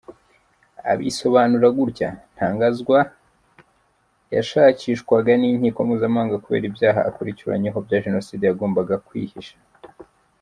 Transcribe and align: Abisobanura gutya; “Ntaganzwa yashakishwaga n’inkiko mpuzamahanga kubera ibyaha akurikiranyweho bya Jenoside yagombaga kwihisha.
Abisobanura 0.91 1.67
gutya; 1.77 2.09
“Ntaganzwa 2.35 2.97
yashakishwaga 4.35 5.31
n’inkiko 5.37 5.79
mpuzamahanga 5.87 6.41
kubera 6.43 6.65
ibyaha 6.69 7.01
akurikiranyweho 7.09 7.77
bya 7.85 7.97
Jenoside 8.05 8.43
yagombaga 8.45 8.95
kwihisha. 9.07 9.55